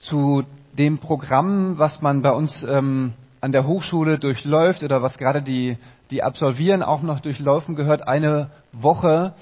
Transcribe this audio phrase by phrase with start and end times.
[0.00, 0.44] zu
[0.76, 5.76] dem Programm, was man bei uns ähm, an der Hochschule durchläuft oder was gerade die,
[6.10, 9.34] die Absolvieren auch noch durchlaufen, gehört eine Woche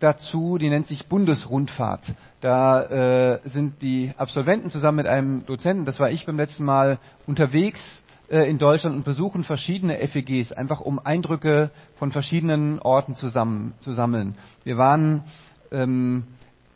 [0.00, 2.14] dazu, die nennt sich Bundesrundfahrt.
[2.40, 6.98] Da äh, sind die Absolventen zusammen mit einem Dozenten, das war ich beim letzten Mal,
[7.26, 7.80] unterwegs
[8.28, 13.92] äh, in Deutschland und besuchen verschiedene FEGs, einfach um Eindrücke von verschiedenen Orten zusammen, zu
[13.92, 14.36] sammeln.
[14.64, 15.24] Wir waren
[15.72, 16.24] ähm,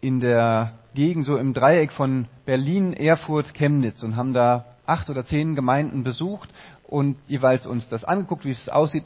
[0.01, 5.25] in der Gegend, so im Dreieck von Berlin, Erfurt, Chemnitz und haben da acht oder
[5.25, 6.49] zehn Gemeinden besucht
[6.89, 9.05] und jeweils uns das angeguckt, wie es aussieht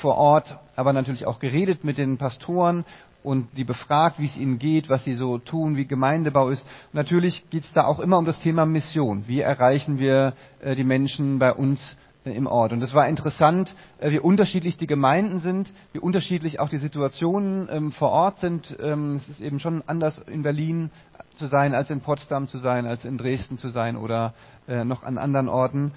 [0.00, 2.86] vor Ort, aber natürlich auch geredet mit den Pastoren
[3.22, 6.62] und die befragt, wie es ihnen geht, was sie so tun, wie Gemeindebau ist.
[6.62, 9.24] Und natürlich geht es da auch immer um das Thema Mission.
[9.26, 10.32] Wie erreichen wir
[10.62, 12.72] äh, die Menschen bei uns äh, im Ort?
[12.72, 17.68] Und es war interessant, äh, wie unterschiedlich die Gemeinden sind, wie unterschiedlich auch die Situationen
[17.70, 18.74] ähm, vor Ort sind.
[18.80, 20.90] Ähm, es ist eben schon anders in Berlin
[21.36, 24.34] zu sein, als in Potsdam zu sein, als in Dresden zu sein oder
[24.68, 25.92] äh, noch an anderen Orten.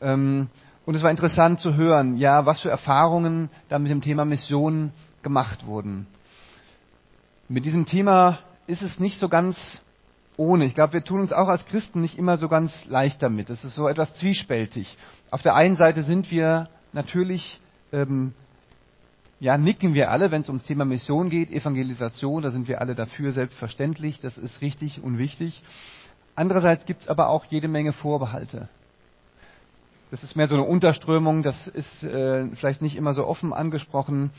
[0.00, 0.48] Ähm,
[0.84, 4.92] und es war interessant zu hören, ja, was für Erfahrungen da mit dem Thema Mission
[5.22, 6.06] gemacht wurden.
[7.48, 9.80] Mit diesem Thema ist es nicht so ganz
[10.36, 10.64] ohne.
[10.64, 13.50] Ich glaube, wir tun uns auch als Christen nicht immer so ganz leicht damit.
[13.50, 14.96] Es ist so etwas zwiespältig.
[15.30, 17.60] Auf der einen Seite sind wir natürlich,
[17.92, 18.34] ähm,
[19.38, 22.94] ja, nicken wir alle, wenn es ums Thema Mission geht, Evangelisation, da sind wir alle
[22.94, 25.62] dafür, selbstverständlich, das ist richtig und wichtig.
[26.34, 28.68] Andererseits gibt es aber auch jede Menge Vorbehalte.
[30.10, 34.30] Das ist mehr so eine Unterströmung, das ist äh, vielleicht nicht immer so offen angesprochen.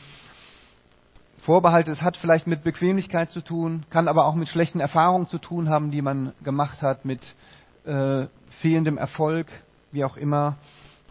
[1.40, 5.38] Vorbehalte, es hat vielleicht mit Bequemlichkeit zu tun, kann aber auch mit schlechten Erfahrungen zu
[5.38, 7.22] tun haben, die man gemacht hat, mit
[7.86, 8.26] äh,
[8.62, 9.48] fehlendem Erfolg,
[9.92, 10.58] wie auch immer.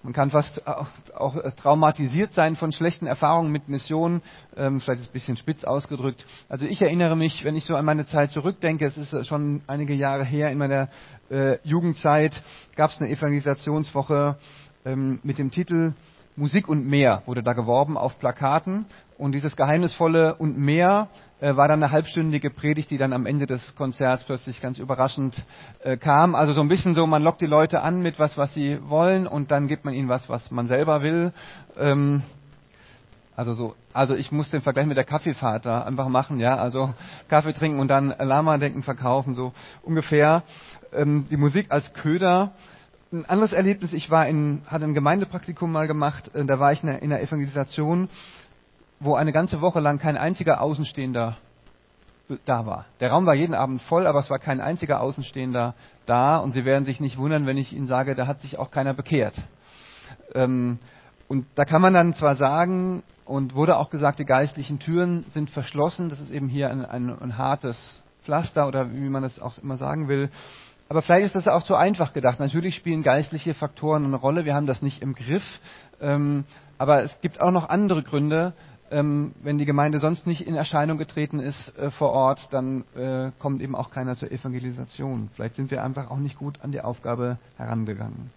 [0.06, 4.22] Man kann fast auch, auch traumatisiert sein von schlechten Erfahrungen mit Missionen,
[4.56, 6.24] ähm, vielleicht ist ein bisschen spitz ausgedrückt.
[6.48, 9.94] Also ich erinnere mich, wenn ich so an meine Zeit zurückdenke, es ist schon einige
[9.94, 10.90] Jahre her, in meiner
[11.28, 12.40] äh, Jugendzeit
[12.76, 14.36] gab es eine Evangelisationswoche
[14.84, 15.92] ähm, mit dem Titel
[16.36, 18.86] Musik und mehr wurde da geworben auf Plakaten
[19.18, 21.08] und dieses geheimnisvolle und mehr
[21.40, 25.42] äh, war dann eine halbstündige Predigt, die dann am Ende des Konzerts plötzlich ganz überraschend
[25.82, 26.34] äh, kam.
[26.34, 29.26] Also so ein bisschen so, man lockt die Leute an mit was, was sie wollen
[29.26, 31.32] und dann gibt man ihnen was, was man selber will.
[31.78, 32.22] Ähm,
[33.36, 36.56] also so, also ich muss den Vergleich mit der Kaffeefahrt da einfach machen, ja.
[36.56, 36.94] Also
[37.28, 39.52] Kaffee trinken und dann Lama denken, verkaufen, so
[39.82, 40.42] ungefähr.
[40.94, 42.52] Ähm, die Musik als Köder
[43.12, 46.82] ein anderes Erlebnis, ich war in, hatte ein Gemeindepraktikum mal gemacht, äh, da war ich
[46.82, 48.08] in einer, in einer Evangelisation,
[49.00, 51.36] wo eine ganze Woche lang kein einziger Außenstehender
[52.44, 52.86] da war.
[53.00, 55.74] Der Raum war jeden Abend voll, aber es war kein einziger Außenstehender
[56.06, 58.70] da und Sie werden sich nicht wundern, wenn ich Ihnen sage, da hat sich auch
[58.70, 59.34] keiner bekehrt.
[60.34, 60.78] Ähm,
[61.28, 65.50] und da kann man dann zwar sagen, und wurde auch gesagt, die geistlichen Türen sind
[65.50, 69.58] verschlossen, das ist eben hier ein, ein, ein hartes Pflaster oder wie man das auch
[69.58, 70.30] immer sagen will.
[70.88, 72.38] Aber vielleicht ist das auch zu einfach gedacht.
[72.38, 74.44] Natürlich spielen geistliche Faktoren eine Rolle.
[74.44, 75.42] Wir haben das nicht im Griff.
[76.00, 76.44] Ähm,
[76.78, 78.52] aber es gibt auch noch andere Gründe.
[78.90, 83.32] Ähm, wenn die Gemeinde sonst nicht in Erscheinung getreten ist äh, vor Ort, dann äh,
[83.38, 85.30] kommt eben auch keiner zur Evangelisation.
[85.34, 88.30] Vielleicht sind wir einfach auch nicht gut an die Aufgabe herangegangen.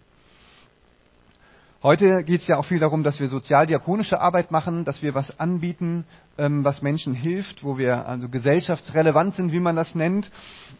[1.81, 5.39] Heute geht es ja auch viel darum, dass wir sozialdiakonische Arbeit machen, dass wir was
[5.39, 6.03] anbieten,
[6.37, 10.29] ähm, was Menschen hilft, wo wir also gesellschaftsrelevant sind, wie man das nennt.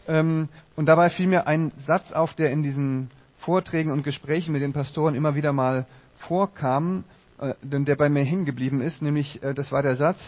[0.06, 4.60] Ähm, und dabei fiel mir ein Satz auf, der in diesen Vorträgen und Gesprächen mit
[4.60, 5.86] den Pastoren immer wieder mal
[6.18, 7.04] vorkam,
[7.62, 10.18] der bei mir hängen geblieben ist, nämlich äh, das war der Satz,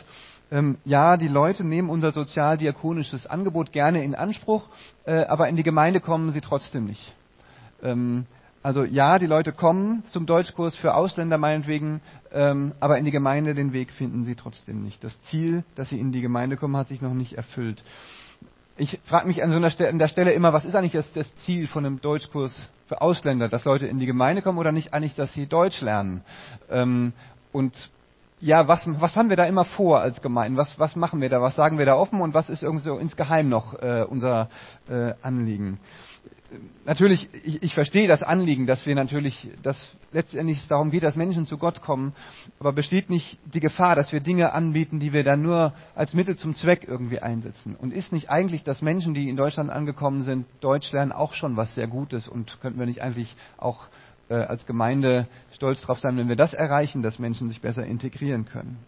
[0.50, 4.68] ähm, ja, die Leute nehmen unser sozialdiakonisches Angebot gerne in Anspruch,
[5.06, 7.14] äh, aber in die Gemeinde kommen sie trotzdem nicht.
[7.82, 8.26] Ähm,
[8.62, 12.00] also ja, die Leute kommen zum Deutschkurs für Ausländer meinetwegen,
[12.32, 15.02] ähm, aber in die Gemeinde den Weg finden sie trotzdem nicht.
[15.02, 17.82] Das Ziel, dass sie in die Gemeinde kommen, hat sich noch nicht erfüllt.
[18.82, 21.32] Ich frage mich an so einer an der Stelle immer, was ist eigentlich das, das,
[21.36, 22.52] Ziel von einem Deutschkurs
[22.88, 26.22] für Ausländer, dass Leute in die Gemeinde kommen oder nicht eigentlich, dass sie Deutsch lernen?
[26.68, 27.12] Ähm,
[27.52, 27.90] und
[28.40, 30.58] ja, was, was haben wir da immer vor als Gemeinden?
[30.58, 31.40] Was, was machen wir da?
[31.40, 34.48] Was sagen wir da offen und was ist irgendwie so insgeheim noch äh, unser
[34.88, 35.78] äh, Anliegen?
[36.84, 39.76] Natürlich, ich, ich verstehe das Anliegen, dass wir natürlich, dass
[40.12, 42.14] letztendlich es darum geht, dass Menschen zu Gott kommen,
[42.58, 46.36] aber besteht nicht die Gefahr, dass wir Dinge anbieten, die wir dann nur als Mittel
[46.36, 47.76] zum Zweck irgendwie einsetzen?
[47.76, 51.56] Und ist nicht eigentlich, dass Menschen, die in Deutschland angekommen sind, Deutsch lernen, auch schon
[51.56, 52.28] was sehr Gutes?
[52.28, 53.86] Und könnten wir nicht eigentlich auch
[54.28, 58.46] äh, als Gemeinde stolz darauf sein, wenn wir das erreichen, dass Menschen sich besser integrieren
[58.46, 58.78] können?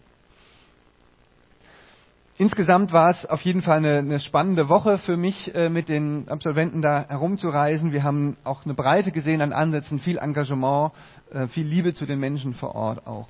[2.37, 6.27] Insgesamt war es auf jeden Fall eine, eine spannende Woche für mich, äh, mit den
[6.27, 7.93] Absolventen da herumzureisen.
[7.93, 10.91] Wir haben auch eine Breite gesehen an Ansätzen, viel Engagement,
[11.31, 13.29] äh, viel Liebe zu den Menschen vor Ort auch.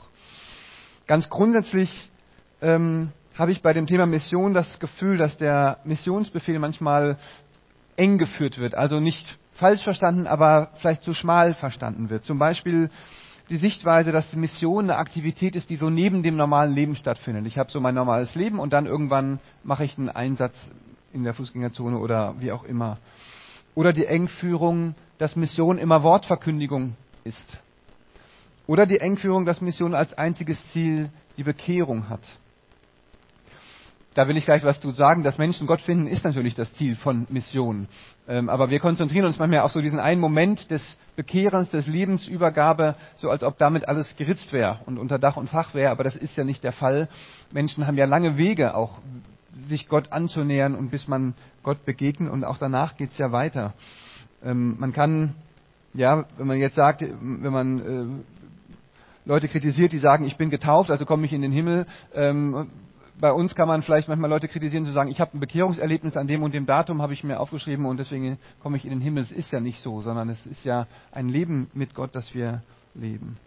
[1.06, 2.10] Ganz grundsätzlich
[2.63, 7.18] ähm, habe ich bei dem Thema Mission das Gefühl, dass der Missionsbefehl manchmal
[7.98, 12.25] eng geführt wird, also nicht falsch verstanden, aber vielleicht zu schmal verstanden wird.
[12.25, 12.90] Zum Beispiel
[13.50, 17.45] die Sichtweise, dass Mission eine Aktivität ist, die so neben dem normalen Leben stattfindet.
[17.45, 20.56] Ich habe so mein normales Leben und dann irgendwann mache ich einen Einsatz
[21.13, 22.97] in der Fußgängerzone oder wie auch immer.
[23.75, 27.57] Oder die Engführung, dass Mission immer Wortverkündigung ist.
[28.68, 32.21] Oder die Engführung, dass Mission als einziges Ziel die Bekehrung hat.
[34.16, 35.24] Da will ich gleich was zu sagen.
[35.24, 37.88] Dass Menschen Gott finden, ist natürlich das Ziel von Mission.
[38.28, 42.96] Ähm, aber wir konzentrieren uns manchmal auf so diesen einen Moment des Bekehrens, des Lebensübergabe,
[43.18, 45.92] so als ob damit alles geritzt wäre und unter Dach und Fach wäre.
[45.92, 47.10] Aber das ist ja nicht der Fall.
[47.52, 49.00] Menschen haben ja lange Wege, auch
[49.68, 53.74] sich Gott anzunähern und bis man Gott begegnet und auch danach geht's ja weiter.
[54.44, 55.36] Ähm, man kann,
[55.94, 60.90] ja, wenn man jetzt sagt, wenn man äh, Leute kritisiert, die sagen, ich bin getauft,
[60.90, 62.70] also komme ich in den Himmel, ähm,
[63.20, 66.28] bei uns kann man vielleicht manchmal Leute kritisieren, zu sagen, ich habe ein Bekehrungserlebnis an
[66.28, 69.24] dem und dem Datum habe ich mir aufgeschrieben und deswegen komme ich in den Himmel.
[69.24, 72.62] Es ist ja nicht so, sondern es ist ja ein Leben mit Gott, das wir
[72.94, 73.38] leben.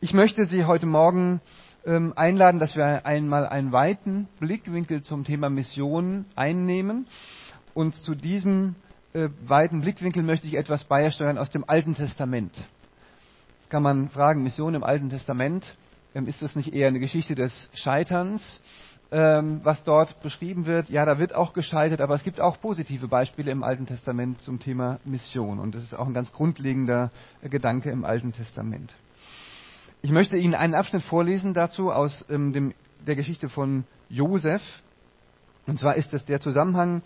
[0.00, 1.40] Ich möchte Sie heute Morgen
[1.86, 7.06] ähm, einladen, dass wir einmal einen weiten Blickwinkel zum Thema Mission einnehmen.
[7.74, 8.76] Und zu diesem
[9.12, 12.52] äh, weiten Blickwinkel möchte ich etwas beisteuern aus dem Alten Testament.
[13.68, 15.76] Kann man fragen, Mission im Alten Testament,
[16.14, 18.60] ähm, ist das nicht eher eine Geschichte des Scheiterns?
[19.14, 23.06] Ähm, was dort beschrieben wird, ja, da wird auch gescheitert, aber es gibt auch positive
[23.06, 25.60] Beispiele im Alten Testament zum Thema Mission.
[25.60, 28.92] Und das ist auch ein ganz grundlegender äh, Gedanke im Alten Testament.
[30.02, 32.74] Ich möchte Ihnen einen Abschnitt vorlesen dazu aus ähm, dem,
[33.06, 34.62] der Geschichte von Josef.
[35.68, 37.02] Und zwar ist es der Zusammenhang,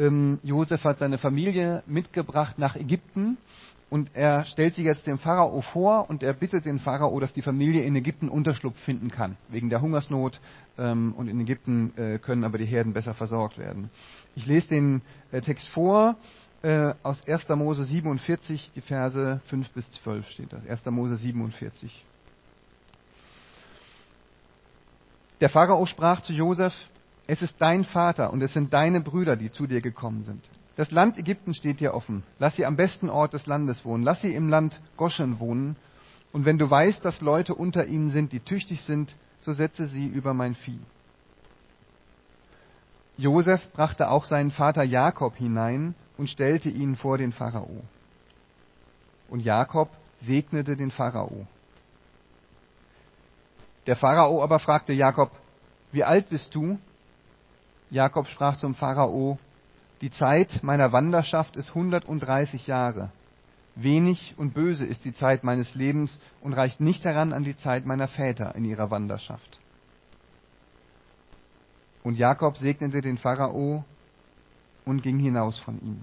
[0.00, 3.38] ähm, Josef hat seine Familie mitgebracht nach Ägypten
[3.94, 7.42] und er stellt sich jetzt dem Pharao vor und er bittet den Pharao, dass die
[7.42, 10.40] Familie in Ägypten Unterschlupf finden kann, wegen der Hungersnot.
[10.76, 13.90] Ähm, und in Ägypten äh, können aber die Herden besser versorgt werden.
[14.34, 16.16] Ich lese den äh, Text vor
[16.62, 17.48] äh, aus 1.
[17.50, 20.66] Mose 47, die Verse 5 bis 12 steht das.
[20.66, 20.84] 1.
[20.86, 22.04] Mose 47.
[25.40, 26.74] Der Pharao sprach zu Josef,
[27.28, 30.42] es ist dein Vater und es sind deine Brüder, die zu dir gekommen sind.
[30.76, 32.24] Das Land Ägypten steht dir offen.
[32.38, 34.02] Lass sie am besten Ort des Landes wohnen.
[34.02, 35.76] Lass sie im Land Goshen wohnen.
[36.32, 40.06] Und wenn du weißt, dass Leute unter ihnen sind, die tüchtig sind, so setze sie
[40.06, 40.80] über mein Vieh.
[43.16, 47.84] Josef brachte auch seinen Vater Jakob hinein und stellte ihn vor den Pharao.
[49.28, 49.90] Und Jakob
[50.22, 51.46] segnete den Pharao.
[53.86, 55.30] Der Pharao aber fragte Jakob,
[55.92, 56.78] wie alt bist du?
[57.90, 59.38] Jakob sprach zum Pharao,
[60.04, 63.10] die Zeit meiner Wanderschaft ist 130 Jahre.
[63.74, 67.86] Wenig und böse ist die Zeit meines Lebens und reicht nicht heran an die Zeit
[67.86, 69.58] meiner Väter in ihrer Wanderschaft.
[72.02, 73.82] Und Jakob segnete den Pharao
[74.84, 76.02] und ging hinaus von ihm.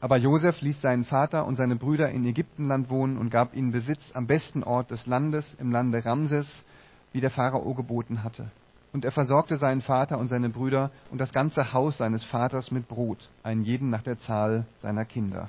[0.00, 4.10] Aber Josef ließ seinen Vater und seine Brüder in Ägyptenland wohnen und gab ihnen Besitz
[4.14, 6.48] am besten Ort des Landes, im Lande Ramses,
[7.12, 8.50] wie der Pharao geboten hatte.
[8.92, 12.88] Und er versorgte seinen Vater und seine Brüder und das ganze Haus seines Vaters mit
[12.88, 15.48] Brot, einen jeden nach der Zahl seiner Kinder.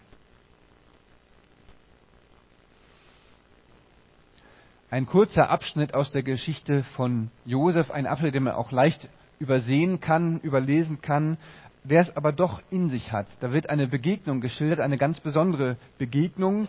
[4.92, 9.08] Ein kurzer Abschnitt aus der Geschichte von Josef, ein Abschnitt, den man auch leicht
[9.40, 11.38] übersehen kann, überlesen kann,
[11.84, 13.28] der es aber doch in sich hat.
[13.40, 16.68] Da wird eine Begegnung geschildert, eine ganz besondere Begegnung,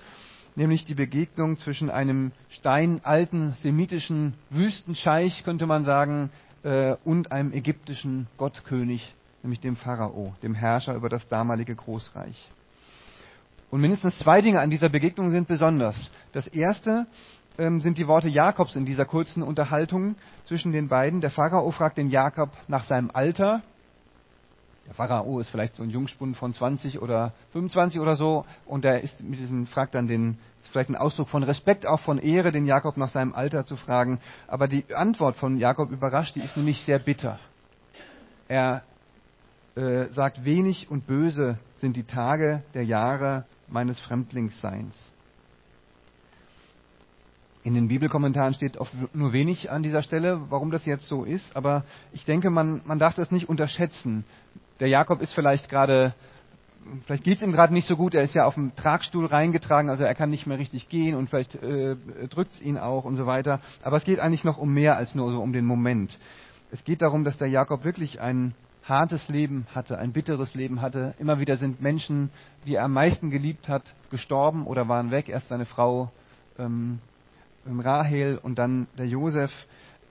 [0.54, 6.30] nämlich die Begegnung zwischen einem steinalten semitischen Wüstenscheich, könnte man sagen,
[6.62, 12.50] äh, und einem ägyptischen Gottkönig, nämlich dem Pharao, dem Herrscher über das damalige Großreich.
[13.70, 15.96] Und mindestens zwei Dinge an dieser Begegnung sind besonders.
[16.32, 17.06] Das erste
[17.58, 21.20] ähm, sind die Worte Jakobs in dieser kurzen Unterhaltung zwischen den beiden.
[21.20, 23.62] Der Pharao fragt den Jakob nach seinem Alter.
[24.92, 29.00] Der Pharao ist vielleicht so ein Jungspund von 20 oder 25 oder so und er
[29.00, 30.36] ist mit diesem fragt dann den
[30.70, 34.20] vielleicht ein Ausdruck von Respekt, auch von Ehre, den Jakob nach seinem Alter zu fragen.
[34.48, 37.38] Aber die Antwort von Jakob überrascht, die ist nämlich sehr bitter.
[38.48, 38.82] Er
[39.76, 44.94] äh, sagt, wenig und böse sind die Tage der Jahre meines Fremdlingsseins.
[47.64, 51.54] In den Bibelkommentaren steht oft nur wenig an dieser Stelle, warum das jetzt so ist,
[51.54, 54.24] aber ich denke, man, man darf das nicht unterschätzen.
[54.82, 56.12] Der Jakob ist vielleicht gerade
[57.06, 59.88] vielleicht geht es ihm gerade nicht so gut, er ist ja auf dem Tragstuhl reingetragen,
[59.88, 61.94] also er kann nicht mehr richtig gehen und vielleicht äh,
[62.28, 63.60] drückt es ihn auch und so weiter.
[63.84, 66.18] Aber es geht eigentlich noch um mehr als nur so um den Moment.
[66.72, 71.14] Es geht darum, dass der Jakob wirklich ein hartes Leben hatte, ein bitteres Leben hatte.
[71.20, 72.30] Immer wieder sind Menschen,
[72.66, 75.28] die er am meisten geliebt hat, gestorben oder waren weg.
[75.28, 76.10] Erst seine Frau
[76.58, 76.98] ähm,
[77.64, 79.52] Rahel und dann der Josef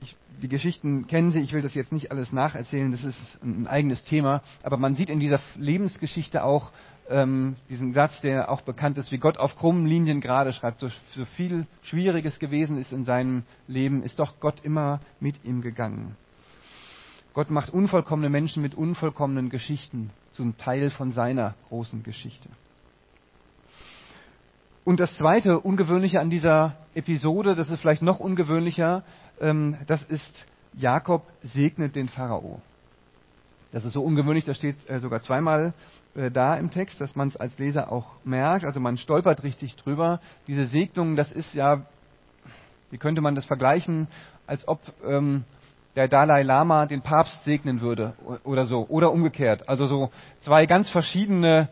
[0.02, 3.68] ich, die Geschichten kennen Sie, ich will das jetzt nicht alles nacherzählen, das ist ein
[3.68, 6.72] eigenes Thema, aber man sieht in dieser Lebensgeschichte auch,
[7.10, 10.90] ähm, diesen Satz, der auch bekannt ist, wie Gott auf krummen Linien gerade schreibt, so,
[11.14, 16.16] so viel Schwieriges gewesen ist in seinem Leben, ist doch Gott immer mit ihm gegangen.
[17.34, 22.50] Gott macht unvollkommene Menschen mit unvollkommenen Geschichten zum Teil von seiner großen Geschichte.
[24.84, 29.04] Und das zweite Ungewöhnliche an dieser Episode, das ist vielleicht noch ungewöhnlicher,
[29.88, 32.62] das ist, Jakob segnet den Pharao.
[33.72, 35.74] Das ist so ungewöhnlich, das steht äh, sogar zweimal
[36.14, 38.66] äh, da im Text, dass man es als Leser auch merkt.
[38.66, 40.20] Also man stolpert richtig drüber.
[40.48, 41.86] Diese Segnung, das ist ja,
[42.90, 44.08] wie könnte man das vergleichen,
[44.46, 45.46] als ob ähm,
[45.96, 48.86] der Dalai Lama den Papst segnen würde oder so.
[48.90, 49.68] Oder umgekehrt.
[49.70, 51.70] Also so zwei ganz verschiedene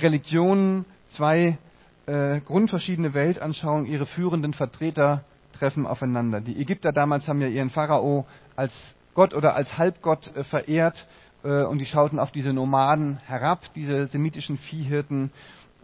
[0.00, 1.58] Religionen, zwei
[2.06, 6.40] äh, grundverschiedene Weltanschauungen, ihre führenden Vertreter treffen aufeinander.
[6.40, 8.72] Die Ägypter damals haben ja ihren Pharao als
[9.14, 11.06] Gott oder als Halbgott äh, verehrt
[11.42, 15.30] äh, und die schauten auf diese Nomaden herab, diese semitischen Viehhirten,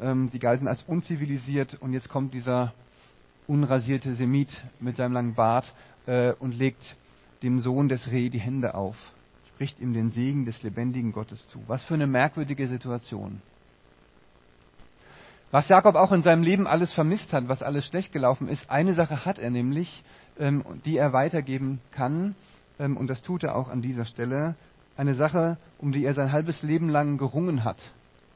[0.00, 2.72] ähm, die galten als unzivilisiert und jetzt kommt dieser
[3.46, 4.50] unrasierte Semit
[4.80, 5.72] mit seinem langen Bart
[6.06, 6.96] äh, und legt
[7.42, 8.96] dem Sohn des Reh die Hände auf,
[9.54, 11.60] spricht ihm den Segen des lebendigen Gottes zu.
[11.66, 13.42] Was für eine merkwürdige Situation.
[15.52, 18.94] Was Jakob auch in seinem Leben alles vermisst hat, was alles schlecht gelaufen ist, eine
[18.94, 20.04] Sache hat er nämlich,
[20.38, 22.36] ähm, die er weitergeben kann,
[22.78, 24.54] ähm, und das tut er auch an dieser Stelle,
[24.96, 27.78] eine Sache, um die er sein halbes Leben lang gerungen hat.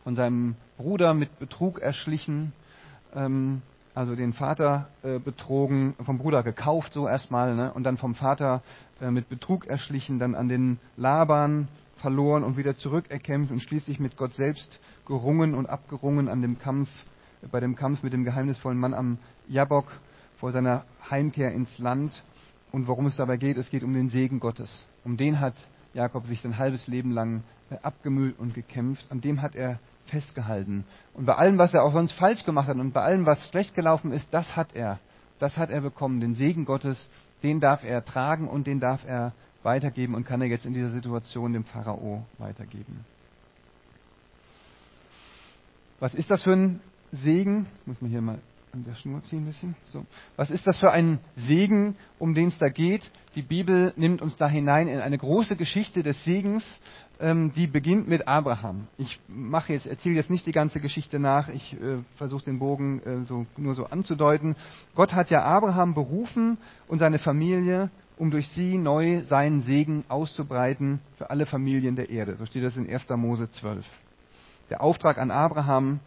[0.02, 2.52] Von seinem Bruder mit Betrug erschlichen,
[3.14, 3.62] ähm,
[3.94, 7.72] also den Vater äh, betrogen, vom Bruder gekauft so erstmal, ne?
[7.72, 8.60] und dann vom Vater
[9.00, 11.68] äh, mit Betrug erschlichen, dann an den Laban
[12.04, 16.90] verloren und wieder zurückerkämpft und schließlich mit Gott selbst gerungen und abgerungen an dem Kampf,
[17.50, 19.16] bei dem Kampf mit dem geheimnisvollen Mann am
[19.48, 19.86] Jabok
[20.36, 22.22] vor seiner Heimkehr ins Land.
[22.72, 24.84] Und worum es dabei geht, es geht um den Segen Gottes.
[25.02, 25.54] Um den hat
[25.94, 29.06] Jakob sich sein halbes Leben lang äh, abgemüht und gekämpft.
[29.10, 30.84] An dem hat er festgehalten.
[31.14, 33.74] Und bei allem, was er auch sonst falsch gemacht hat und bei allem, was schlecht
[33.74, 34.98] gelaufen ist, das hat er.
[35.38, 36.20] Das hat er bekommen.
[36.20, 37.08] Den Segen Gottes,
[37.42, 39.32] den darf er tragen und den darf er
[39.64, 43.04] weitergeben und kann er jetzt in dieser Situation dem Pharao weitergeben.
[46.00, 46.80] Was ist das für ein
[47.12, 47.66] Segen?
[47.86, 48.38] Muss man hier mal
[48.74, 49.76] an der Schnur ziehen ein bisschen.
[49.86, 50.04] So.
[50.36, 53.08] Was ist das für ein Segen, um den es da geht?
[53.36, 56.64] Die Bibel nimmt uns da hinein in eine große Geschichte des Segens,
[57.20, 58.88] ähm, die beginnt mit Abraham.
[58.98, 63.00] Ich mache jetzt, erzähle jetzt nicht die ganze Geschichte nach, ich äh, versuche den Bogen
[63.02, 64.56] äh, so, nur so anzudeuten.
[64.96, 71.00] Gott hat ja Abraham berufen und seine Familie, um durch sie neu seinen Segen auszubreiten
[71.18, 72.36] für alle Familien der Erde.
[72.36, 73.08] So steht das in 1.
[73.10, 73.84] Mose 12.
[74.70, 76.00] Der Auftrag an Abraham,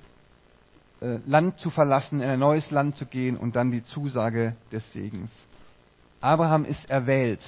[1.01, 4.91] äh, Land zu verlassen, in ein neues Land zu gehen und dann die Zusage des
[4.93, 5.29] Segens.
[6.21, 7.41] Abraham ist erwählt.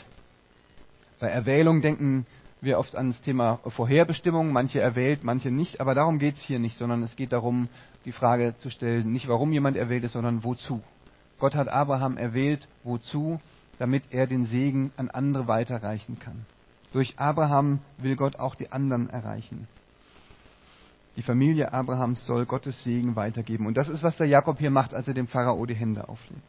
[1.20, 2.26] Bei Erwählung denken
[2.62, 6.60] wir oft an das Thema Vorherbestimmung, manche erwählt, manche nicht, aber darum geht es hier
[6.60, 7.70] nicht, sondern es geht darum,
[8.06, 10.82] die Frage zu stellen, nicht warum jemand erwählt ist, sondern wozu.
[11.40, 13.40] Gott hat Abraham erwählt, wozu?
[13.80, 16.46] Damit er den Segen an andere weiterreichen kann.
[16.94, 19.68] Durch Abraham will Gott auch die anderen erreichen.
[21.16, 23.66] Die Familie Abrahams soll Gottes Segen weitergeben.
[23.66, 26.42] Und das ist, was der Jakob hier macht, als er dem Pharao die Hände auflegt.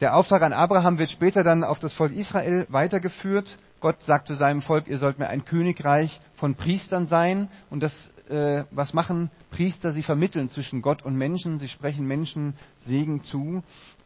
[0.00, 3.56] Der Auftrag an Abraham wird später dann auf das Volk Israel weitergeführt.
[3.80, 7.48] Gott sagt zu seinem Volk, ihr sollt mir ein Königreich von Priestern sein.
[7.70, 7.92] Und das,
[8.28, 9.92] äh, was machen Priester?
[9.92, 11.58] Sie vermitteln zwischen Gott und Menschen.
[11.60, 12.54] Sie sprechen Menschen
[12.86, 13.62] Segen zu.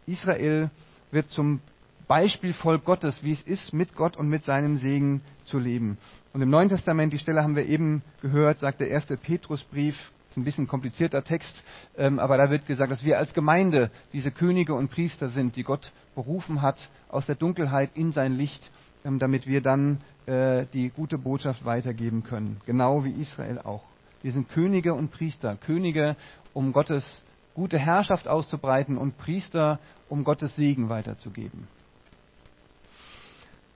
[0.06, 0.70] Israel
[1.10, 1.60] wird zum
[2.08, 5.98] Beispielvolk Gottes, wie es ist, mit Gott und mit seinem Segen zu leben.
[6.32, 9.94] Und im Neuen Testament, die Stelle haben wir eben gehört, sagt der erste Petrusbrief,
[10.30, 11.62] ist ein bisschen komplizierter Text,
[11.98, 15.64] ähm, aber da wird gesagt, dass wir als Gemeinde diese Könige und Priester sind, die
[15.64, 16.76] Gott berufen hat
[17.10, 18.70] aus der Dunkelheit in sein Licht,
[19.04, 22.60] ähm, damit wir dann äh, die gute Botschaft weitergeben können.
[22.64, 23.84] Genau wie Israel auch.
[24.22, 25.56] Wir sind Könige und Priester.
[25.56, 26.16] Könige,
[26.54, 27.22] um Gottes
[27.52, 31.68] gute Herrschaft auszubreiten und Priester, um Gottes Segen weiterzugeben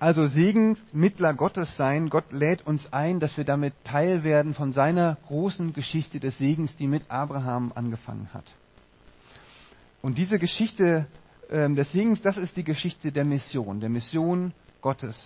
[0.03, 2.11] also Segensmittler Gottes sein.
[2.11, 6.75] Gott lädt uns ein, dass wir damit Teil werden von seiner großen Geschichte des Segens,
[6.75, 8.45] die mit Abraham angefangen hat.
[10.03, 11.07] Und diese Geschichte
[11.49, 15.17] äh, des Segens, das ist die Geschichte der Mission, der Mission Gottes,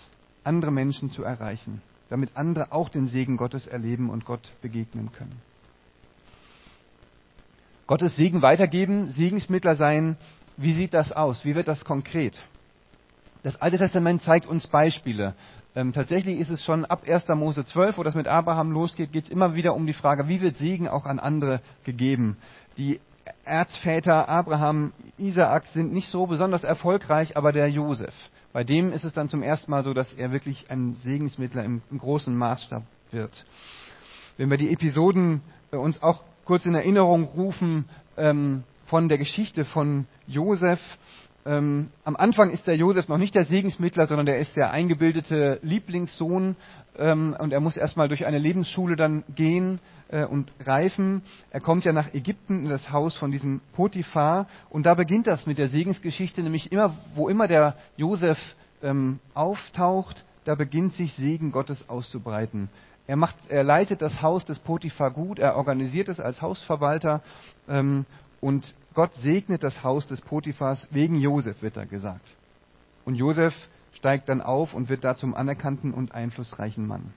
[0.43, 1.81] andere Menschen zu erreichen,
[2.11, 5.41] damit andere auch den Segen Gottes erleben und Gott begegnen können.
[7.87, 10.17] Gottes Segen weitergeben, Segensmittler sein,
[10.55, 11.45] wie sieht das aus?
[11.45, 12.39] Wie wird das konkret?
[13.43, 15.35] Das Alte Testament zeigt uns Beispiele.
[15.75, 17.27] Ähm, tatsächlich ist es schon ab 1.
[17.29, 20.41] Mose 12, wo das mit Abraham losgeht, geht es immer wieder um die Frage, wie
[20.41, 22.37] wird Segen auch an andere gegeben.
[22.77, 22.99] Die
[23.43, 28.13] Erzväter Abraham, Isaak sind nicht so besonders erfolgreich, aber der Josef,
[28.53, 31.81] bei dem ist es dann zum ersten Mal so, dass er wirklich ein Segensmittler im,
[31.91, 33.45] im großen Maßstab wird.
[34.37, 35.41] Wenn wir die Episoden
[35.71, 40.79] äh, uns auch kurz in Erinnerung rufen ähm, von der Geschichte von Josef.
[41.47, 45.59] Ähm, am Anfang ist der Josef noch nicht der Segensmittler, sondern der ist der eingebildete
[45.61, 46.57] Lieblingssohn
[46.97, 51.21] ähm, und er muss erstmal durch eine Lebensschule dann gehen äh, und reifen.
[51.49, 55.45] Er kommt ja nach Ägypten in das Haus von diesem Potiphar und da beginnt das
[55.45, 58.37] mit der Segensgeschichte, nämlich immer, wo immer der Josef
[58.83, 62.69] ähm, auftaucht, da beginnt sich Segen Gottes auszubreiten.
[63.07, 67.21] Er, macht, er leitet das Haus des Potiphar gut, er organisiert es als Hausverwalter
[67.69, 68.05] ähm,
[68.41, 72.27] und Gott segnet das Haus des Potiphars wegen Josef, wird da gesagt.
[73.05, 73.53] Und Josef
[73.93, 77.13] steigt dann auf und wird da zum anerkannten und einflussreichen Mann.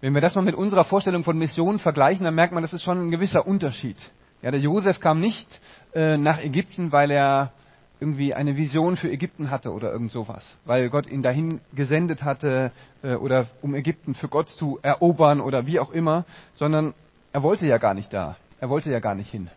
[0.00, 2.82] Wenn wir das mal mit unserer Vorstellung von Mission vergleichen, dann merkt man, das ist
[2.82, 3.96] schon ein gewisser Unterschied.
[4.42, 5.60] Ja, der Josef kam nicht
[5.94, 7.52] äh, nach Ägypten, weil er
[8.00, 12.70] irgendwie eine Vision für Ägypten hatte oder irgend sowas, weil Gott ihn dahin gesendet hatte
[13.02, 16.24] äh, oder um Ägypten für Gott zu erobern oder wie auch immer,
[16.54, 16.94] sondern
[17.32, 19.48] er wollte ja gar nicht da, er wollte ja gar nicht hin,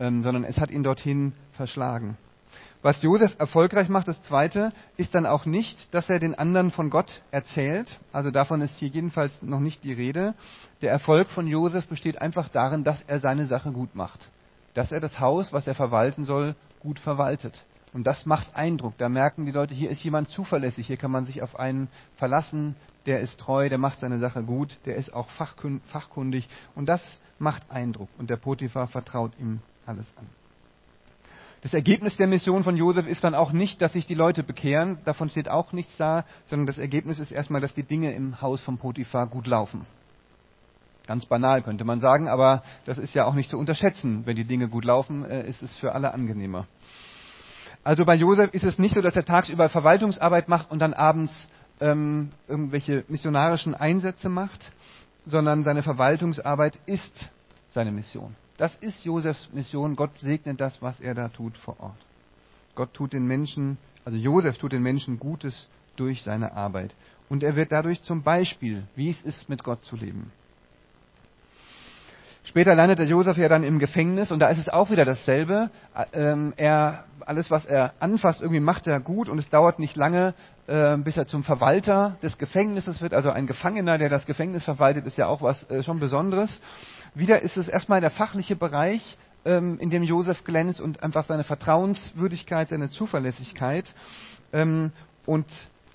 [0.00, 2.16] ähm, sondern es hat ihn dorthin verschlagen.
[2.80, 6.90] Was Josef erfolgreich macht, das zweite, ist dann auch nicht, dass er den anderen von
[6.90, 7.98] Gott erzählt.
[8.12, 10.34] Also davon ist hier jedenfalls noch nicht die Rede.
[10.80, 14.28] Der Erfolg von Josef besteht einfach darin, dass er seine Sache gut macht.
[14.74, 17.64] Dass er das Haus, was er verwalten soll, gut verwaltet.
[17.92, 18.94] Und das macht Eindruck.
[18.98, 22.76] Da merken die Leute, hier ist jemand zuverlässig, hier kann man sich auf einen verlassen,
[23.06, 26.48] der ist treu, der macht seine Sache gut, der ist auch fachkundig.
[26.74, 28.10] Und das macht Eindruck.
[28.18, 30.26] Und der Potiphar vertraut ihm alles an.
[31.62, 34.98] Das Ergebnis der Mission von Josef ist dann auch nicht, dass sich die Leute bekehren,
[35.04, 38.60] davon steht auch nichts da, sondern das Ergebnis ist erstmal, dass die Dinge im Haus
[38.60, 39.84] von Potiphar gut laufen.
[41.08, 44.22] Ganz banal könnte man sagen, aber das ist ja auch nicht zu unterschätzen.
[44.24, 46.66] Wenn die Dinge gut laufen, äh, ist es für alle angenehmer.
[47.88, 51.32] Also bei Josef ist es nicht so, dass er tagsüber Verwaltungsarbeit macht und dann abends
[51.80, 54.72] ähm, irgendwelche missionarischen Einsätze macht,
[55.24, 57.30] sondern seine Verwaltungsarbeit ist
[57.72, 58.36] seine Mission.
[58.58, 59.96] Das ist Josefs Mission.
[59.96, 61.96] Gott segnet das, was er da tut vor Ort.
[62.74, 66.94] Gott tut den Menschen, also Josef tut den Menschen Gutes durch seine Arbeit.
[67.30, 70.30] Und er wird dadurch zum Beispiel, wie es ist, mit Gott zu leben.
[72.48, 75.68] Später landet der Josef ja dann im Gefängnis und da ist es auch wieder dasselbe.
[76.14, 80.32] Ähm, er, alles, was er anfasst, irgendwie macht er gut und es dauert nicht lange,
[80.66, 83.12] äh, bis er zum Verwalter des Gefängnisses wird.
[83.12, 86.62] Also ein Gefangener, der das Gefängnis verwaltet, ist ja auch was äh, schon Besonderes.
[87.14, 91.44] Wieder ist es erstmal der fachliche Bereich, ähm, in dem Josef glänzt und einfach seine
[91.44, 93.92] Vertrauenswürdigkeit, seine Zuverlässigkeit.
[94.54, 94.92] Ähm,
[95.26, 95.44] und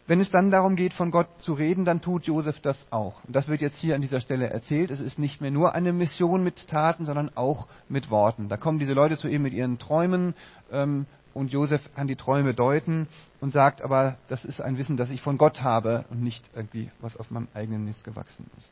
[0.05, 3.23] wenn es dann darum geht, von Gott zu reden, dann tut Josef das auch.
[3.25, 4.91] Und das wird jetzt hier an dieser Stelle erzählt.
[4.91, 8.49] Es ist nicht mehr nur eine Mission mit Taten, sondern auch mit Worten.
[8.49, 10.33] Da kommen diese Leute zu ihm mit ihren Träumen
[10.71, 13.07] ähm, und Josef kann die Träume deuten
[13.39, 16.91] und sagt aber, das ist ein Wissen, das ich von Gott habe und nicht irgendwie,
[16.99, 18.69] was auf meinem eigenen Mist gewachsen ist.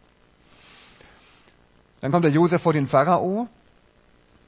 [2.02, 3.48] Dann kommt der Josef vor den Pharao.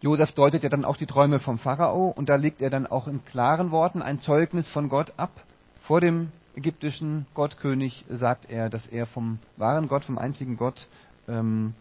[0.01, 3.07] Josef deutet ja dann auch die Träume vom Pharao und da legt er dann auch
[3.07, 5.31] in klaren Worten ein Zeugnis von Gott ab.
[5.83, 10.87] Vor dem ägyptischen Gottkönig sagt er, dass er vom wahren Gott, vom einzigen Gott,
[11.27, 11.73] ähm,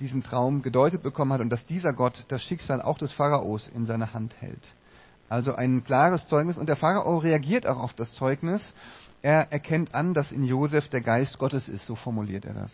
[0.00, 3.86] diesen Traum gedeutet bekommen hat und dass dieser Gott das Schicksal auch des Pharaos in
[3.86, 4.72] seiner Hand hält.
[5.28, 8.74] Also ein klares Zeugnis und der Pharao reagiert auch auf das Zeugnis.
[9.22, 12.70] Er erkennt an, dass in Josef der Geist Gottes ist, so formuliert er das.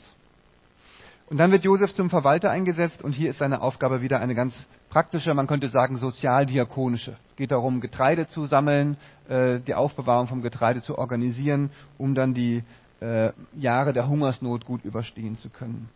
[1.31, 4.67] Und dann wird Josef zum Verwalter eingesetzt und hier ist seine Aufgabe wieder eine ganz
[4.89, 7.19] praktische, man könnte sagen sozialdiakonische.
[7.29, 8.97] Es geht darum, Getreide zu sammeln,
[9.29, 12.63] äh, die Aufbewahrung vom Getreide zu organisieren, um dann die
[13.01, 15.91] äh, Jahre der Hungersnot gut überstehen zu können.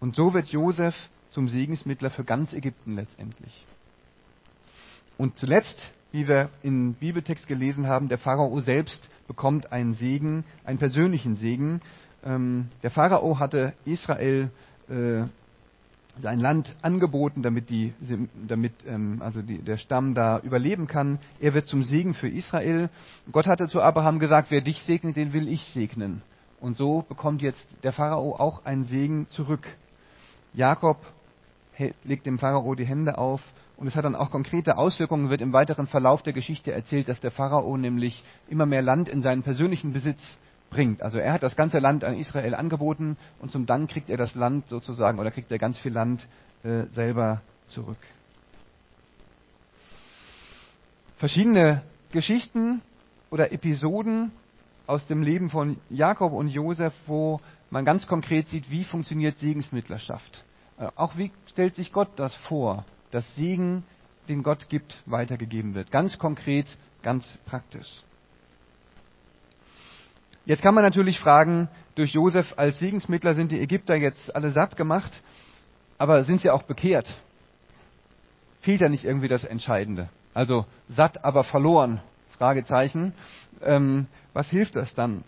[0.00, 0.96] Und so wird Josef
[1.30, 3.64] zum Segensmittler für ganz Ägypten letztendlich.
[5.16, 10.80] Und zuletzt, wie wir im Bibeltext gelesen haben, der Pharao selbst bekommt einen Segen, einen
[10.80, 11.80] persönlichen Segen.
[12.24, 14.50] Ähm, der Pharao hatte Israel
[14.88, 15.24] äh,
[16.20, 17.94] sein Land angeboten, damit, die,
[18.46, 21.18] damit ähm, also die, der Stamm da überleben kann.
[21.40, 22.90] Er wird zum Segen für Israel.
[23.30, 26.22] Gott hatte zu Abraham gesagt, wer dich segnet, den will ich segnen.
[26.60, 29.66] Und so bekommt jetzt der Pharao auch einen Segen zurück.
[30.54, 30.98] Jakob
[32.04, 33.40] legt dem Pharao die Hände auf
[33.76, 37.20] und es hat dann auch konkrete Auswirkungen, wird im weiteren Verlauf der Geschichte erzählt, dass
[37.20, 40.38] der Pharao nämlich immer mehr Land in seinen persönlichen Besitz
[40.72, 41.02] bringt.
[41.02, 44.34] Also er hat das ganze Land an Israel angeboten und zum Dank kriegt er das
[44.34, 46.26] Land sozusagen oder kriegt er ganz viel Land
[46.64, 47.98] äh, selber zurück.
[51.18, 52.82] Verschiedene Geschichten
[53.30, 54.32] oder Episoden
[54.86, 60.44] aus dem Leben von Jakob und Josef, wo man ganz konkret sieht, wie funktioniert Segensmittlerschaft.
[60.78, 63.84] Äh, auch wie stellt sich Gott das vor, dass Segen,
[64.28, 65.90] den Gott gibt, weitergegeben wird.
[65.90, 66.66] Ganz konkret,
[67.02, 68.02] ganz praktisch.
[70.44, 74.76] Jetzt kann man natürlich fragen, durch Josef als Segensmittler sind die Ägypter jetzt alle satt
[74.76, 75.22] gemacht.
[75.98, 77.06] aber sind sie auch bekehrt?
[78.60, 80.08] Fehlt da nicht irgendwie das Entscheidende?
[80.34, 82.00] Also satt, aber verloren?
[82.38, 83.12] Fragezeichen.
[83.60, 85.22] Ähm, was hilft das dann?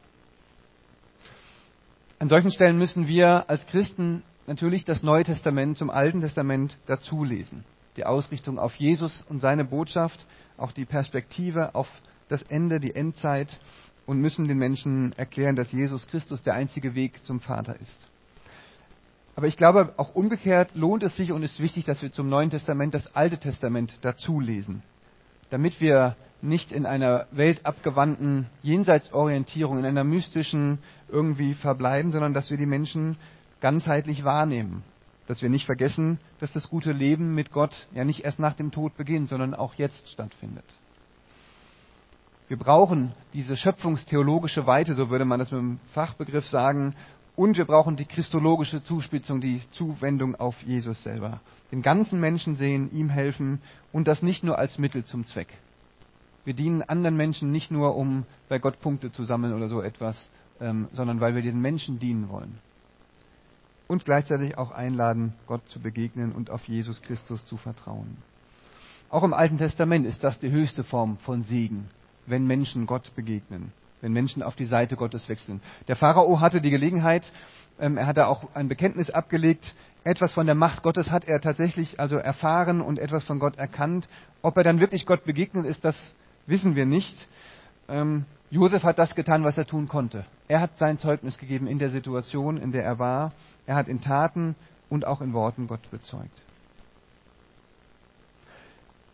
[2.19, 7.65] An solchen Stellen müssen wir als Christen natürlich das Neue Testament zum Alten Testament dazulesen.
[7.97, 11.89] Die Ausrichtung auf Jesus und seine Botschaft, auch die Perspektive auf
[12.29, 13.59] das Ende, die Endzeit
[14.07, 17.99] und müssen den Menschen erklären, dass Jesus Christus der einzige Weg zum Vater ist.
[19.37, 22.51] Aber ich glaube, auch umgekehrt lohnt es sich und ist wichtig, dass wir zum Neuen
[22.51, 24.83] Testament das Alte Testament dazulesen,
[25.51, 32.59] damit wir nicht in einer weltabgewandten Jenseitsorientierung, in einer mystischen irgendwie verbleiben, sondern dass wir
[32.59, 33.17] die Menschen
[33.61, 34.85] ganzheitlich wahrnehmen.
[35.27, 38.71] Dass wir nicht vergessen, dass das gute Leben mit Gott ja nicht erst nach dem
[38.71, 40.67] Tod beginnt, sondern auch jetzt stattfindet.
[42.47, 46.95] Wir brauchen diese schöpfungstheologische Weite, so würde man das mit dem Fachbegriff sagen,
[47.37, 51.41] und wir brauchen die christologische Zuspitzung, die Zuwendung auf Jesus selber.
[51.73, 53.61] Den ganzen Menschen sehen, ihm helfen
[53.93, 55.49] und das nicht nur als Mittel zum Zweck.
[56.45, 60.31] Wir dienen anderen Menschen nicht nur, um bei Gott Punkte zu sammeln oder so etwas,
[60.61, 62.59] ähm, sondern weil wir den Menschen dienen wollen.
[63.89, 68.19] Und gleichzeitig auch einladen, Gott zu begegnen und auf Jesus Christus zu vertrauen.
[69.09, 71.89] Auch im Alten Testament ist das die höchste Form von Segen,
[72.27, 75.61] wenn Menschen Gott begegnen, wenn Menschen auf die Seite Gottes wechseln.
[75.89, 77.31] Der Pharao hatte die Gelegenheit,
[77.79, 81.99] ähm, er hatte auch ein Bekenntnis abgelegt, etwas von der Macht Gottes hat er tatsächlich
[81.99, 84.07] also erfahren und etwas von Gott erkannt.
[84.43, 86.15] Ob er dann wirklich Gott begegnet ist, das
[86.47, 87.17] wissen wir nicht.
[87.89, 90.27] Ähm, Josef hat das getan, was er tun konnte.
[90.47, 93.33] Er hat sein Zeugnis gegeben in der Situation, in der er war.
[93.67, 94.55] Er hat in Taten
[94.91, 96.43] und auch in Worten Gott bezeugt.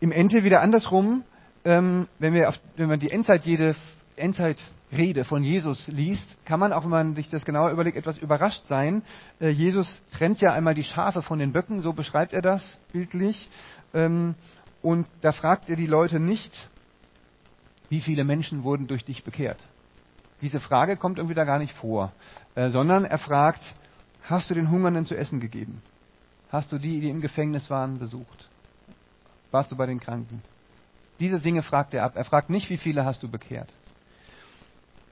[0.01, 1.23] Im Ende wieder andersrum,
[1.65, 3.75] ähm, wenn, wir auf, wenn man die Endzeit, jede
[4.15, 8.65] Endzeitrede von Jesus liest, kann man, auch wenn man sich das genauer überlegt, etwas überrascht
[8.67, 9.03] sein.
[9.39, 13.49] Äh, Jesus trennt ja einmal die Schafe von den Böcken, so beschreibt er das bildlich.
[13.93, 14.35] Ähm,
[14.81, 16.69] und da fragt er die Leute nicht,
[17.89, 19.59] wie viele Menschen wurden durch dich bekehrt?
[20.41, 22.11] Diese Frage kommt irgendwie da gar nicht vor,
[22.55, 23.75] äh, sondern er fragt,
[24.23, 25.81] hast du den Hungernden zu essen gegeben?
[26.49, 28.49] Hast du die, die im Gefängnis waren, besucht?
[29.51, 30.41] Warst du bei den Kranken?
[31.21, 32.13] Diese Dinge fragt er ab.
[32.15, 33.71] Er fragt nicht, wie viele hast du bekehrt.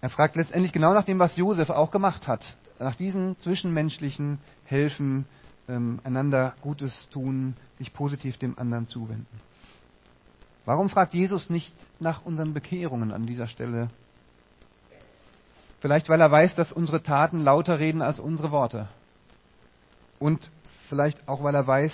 [0.01, 2.57] Er fragt letztendlich genau nach dem, was Josef auch gemacht hat.
[2.79, 5.25] Nach diesem zwischenmenschlichen Helfen,
[5.67, 9.39] ähm, einander Gutes tun, sich positiv dem anderen zuwenden.
[10.65, 13.89] Warum fragt Jesus nicht nach unseren Bekehrungen an dieser Stelle?
[15.79, 18.87] Vielleicht weil er weiß, dass unsere Taten lauter reden als unsere Worte.
[20.17, 20.49] Und
[20.87, 21.93] vielleicht auch weil er weiß,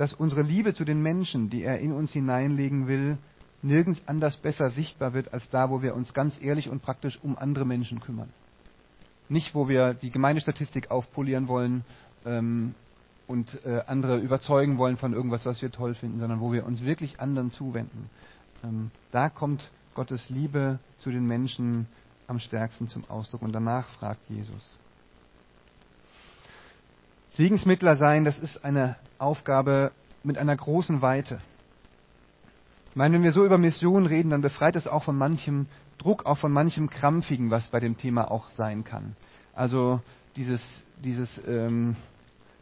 [0.00, 3.18] dass unsere Liebe zu den Menschen, die er in uns hineinlegen will,
[3.60, 7.36] nirgends anders besser sichtbar wird als da, wo wir uns ganz ehrlich und praktisch um
[7.36, 8.30] andere Menschen kümmern.
[9.28, 11.84] Nicht, wo wir die Gemeindestatistik aufpolieren wollen
[12.24, 12.74] ähm,
[13.26, 16.82] und äh, andere überzeugen wollen von irgendwas, was wir toll finden, sondern wo wir uns
[16.82, 18.08] wirklich anderen zuwenden.
[18.64, 21.86] Ähm, da kommt Gottes Liebe zu den Menschen
[22.26, 24.66] am stärksten zum Ausdruck und danach fragt Jesus.
[27.40, 31.40] Segensmittler sein, das ist eine Aufgabe mit einer großen Weite.
[32.90, 36.26] Ich meine, wenn wir so über Mission reden, dann befreit es auch von manchem Druck,
[36.26, 39.16] auch von manchem Krampfigen, was bei dem Thema auch sein kann.
[39.54, 40.02] Also
[40.36, 40.60] dieses,
[41.02, 41.96] dieses ähm,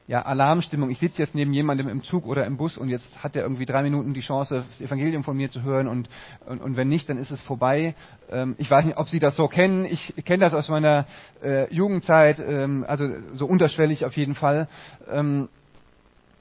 [0.09, 0.89] ja, Alarmstimmung.
[0.89, 3.67] Ich sitze jetzt neben jemandem im Zug oder im Bus und jetzt hat er irgendwie
[3.67, 6.09] drei Minuten die Chance, das Evangelium von mir zu hören und,
[6.47, 7.95] und, und wenn nicht, dann ist es vorbei.
[8.31, 9.85] Ähm, ich weiß nicht, ob Sie das so kennen.
[9.85, 11.05] Ich kenne das aus meiner
[11.43, 14.67] äh, Jugendzeit, ähm, also so unterschwellig auf jeden Fall.
[15.11, 15.51] Ähm,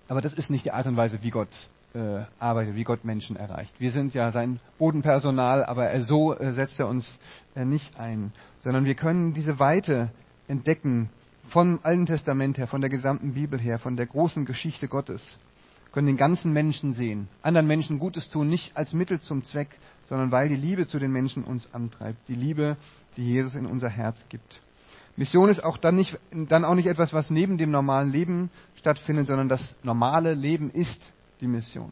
[0.08, 1.50] aber das ist nicht die Art und Weise, wie Gott
[1.94, 3.74] äh, arbeitet, wie Gott Menschen erreicht.
[3.80, 7.20] Wir sind ja sein Bodenpersonal, aber er, so äh, setzt er uns
[7.54, 10.10] äh, nicht ein, sondern wir können diese Weite
[10.48, 11.10] entdecken,
[11.50, 15.22] vom Alten Testament her, von der gesamten Bibel her, von der großen Geschichte Gottes,
[15.92, 19.70] können den ganzen Menschen sehen, anderen Menschen Gutes tun, nicht als Mittel zum Zweck,
[20.06, 22.78] sondern weil die Liebe zu den Menschen uns antreibt, die Liebe,
[23.16, 24.62] die Jesus in unser Herz gibt.
[25.16, 29.26] Mission ist auch dann, nicht, dann auch nicht etwas, was neben dem normalen Leben stattfindet,
[29.26, 31.92] sondern das normale Leben ist die Mission.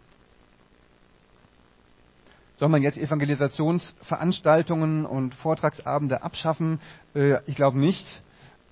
[2.58, 6.80] Soll man jetzt Evangelisationsveranstaltungen und Vortragsabende abschaffen?
[7.14, 8.06] Äh, ich glaube nicht.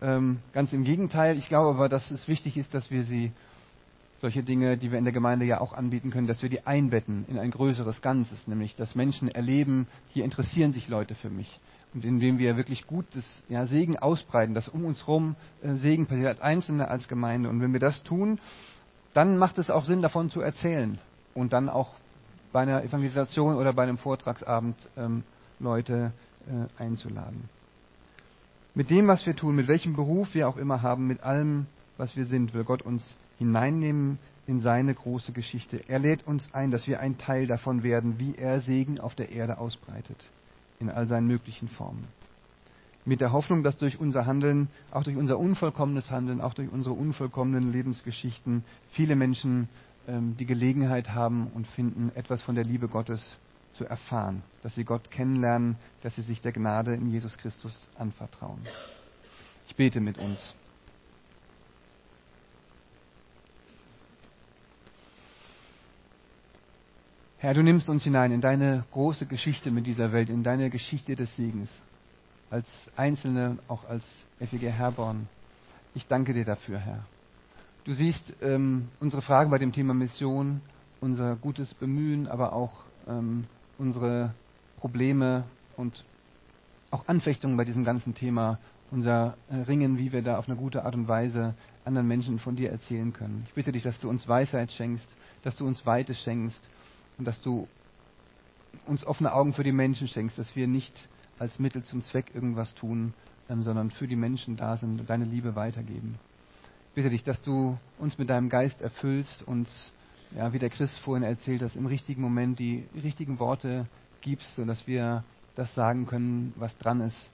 [0.04, 1.38] Ähm, ganz im Gegenteil.
[1.38, 3.32] Ich glaube aber, dass es wichtig ist, dass wir sie,
[4.20, 7.26] solche Dinge, die wir in der Gemeinde ja auch anbieten können, dass wir die einbetten
[7.30, 11.60] in ein größeres Ganzes, nämlich dass Menschen erleben, hier interessieren sich Leute für mich.
[11.94, 16.28] Und indem wir wirklich gutes ja, Segen ausbreiten, dass um uns herum äh, Segen passiert,
[16.28, 17.50] als Einzelne, als Gemeinde.
[17.50, 18.40] Und wenn wir das tun,
[19.14, 21.00] dann macht es auch Sinn, davon zu erzählen.
[21.34, 21.92] Und dann auch
[22.52, 25.24] bei einer Evangelisation oder bei einem Vortragsabend ähm,
[25.60, 26.12] Leute
[26.48, 27.50] äh, einzuladen.
[28.76, 32.16] Mit dem, was wir tun, mit welchem Beruf wir auch immer haben, mit allem, was
[32.16, 35.80] wir sind, will Gott uns hineinnehmen in seine große Geschichte.
[35.88, 39.32] Er lädt uns ein, dass wir ein Teil davon werden, wie er Segen auf der
[39.32, 40.28] Erde ausbreitet,
[40.80, 42.08] in all seinen möglichen Formen.
[43.06, 46.96] Mit der Hoffnung, dass durch unser Handeln, auch durch unser unvollkommenes Handeln, auch durch unsere
[46.96, 49.70] unvollkommenen Lebensgeschichten viele Menschen
[50.08, 53.38] ähm, die Gelegenheit haben und finden, etwas von der Liebe Gottes
[53.74, 58.60] zu erfahren, dass sie Gott kennenlernen, dass sie sich der Gnade in Jesus Christus anvertrauen.
[59.68, 60.54] Ich bete mit uns.
[67.44, 71.16] Herr, du nimmst uns hinein in deine große Geschichte mit dieser Welt, in deine Geschichte
[71.16, 71.70] des Segens,
[72.50, 74.06] als Einzelne, auch als
[74.40, 75.28] FEG Herborn.
[75.94, 77.06] Ich danke dir dafür, Herr.
[77.84, 80.62] Du siehst ähm, unsere Fragen bei dem Thema Mission,
[81.02, 83.44] unser gutes Bemühen, aber auch ähm,
[83.78, 84.34] unsere
[84.78, 85.44] Probleme
[85.78, 86.04] und
[86.92, 88.60] auch Anfechtungen bei diesem ganzen Thema,
[88.92, 91.56] unser äh, Ringen, wie wir da auf eine gute Art und Weise
[91.86, 93.44] anderen Menschen von dir erzählen können.
[93.48, 95.08] Ich bitte dich, dass du uns Weisheit schenkst,
[95.42, 96.62] dass du uns Weite schenkst
[97.18, 97.68] und dass du
[98.86, 100.94] uns offene Augen für die Menschen schenkst, dass wir nicht
[101.40, 103.14] als Mittel zum Zweck irgendwas tun,
[103.50, 106.20] ähm, sondern für die Menschen da sind und deine Liebe weitergeben.
[106.90, 109.68] Ich bitte dich, dass du uns mit deinem Geist erfüllst und
[110.36, 113.88] ja, wie der Christ vorhin erzählt, dass im richtigen Moment die richtigen Worte
[114.22, 115.24] gibst, sodass wir
[115.56, 117.30] das sagen können, was dran ist.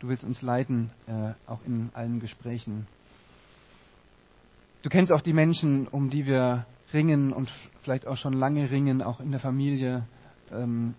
[0.00, 2.86] Du willst uns leiten, äh, auch in allen Gesprächen.
[4.82, 7.50] Du kennst auch die Menschen, um die wir ringen und
[7.82, 10.04] vielleicht auch schon lange ringen, auch in der Familie.
[10.50, 10.94] Ähm,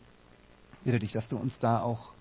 [0.84, 2.14] bitte dich, dass du uns da auch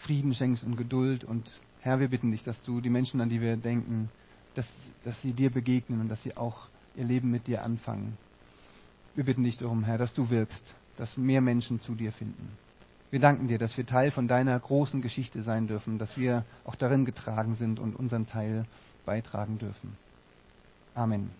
[0.00, 1.24] Frieden schenkst und Geduld.
[1.24, 1.48] Und
[1.80, 4.10] Herr, wir bitten dich, dass du die Menschen, an die wir denken,
[4.54, 4.66] dass,
[5.04, 6.66] dass sie dir begegnen und dass sie auch
[6.96, 8.18] ihr Leben mit dir anfangen.
[9.14, 12.56] Wir bitten dich darum, Herr, dass du wirkst, dass mehr Menschen zu dir finden.
[13.10, 16.74] Wir danken dir, dass wir Teil von deiner großen Geschichte sein dürfen, dass wir auch
[16.74, 18.66] darin getragen sind und unseren Teil
[19.06, 19.96] beitragen dürfen.
[20.94, 21.30] Amen.